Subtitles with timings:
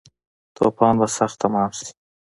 [0.55, 1.87] توپان به سخت تمام شی